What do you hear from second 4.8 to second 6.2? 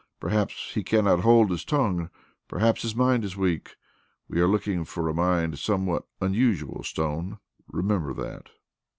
for a mind somewhat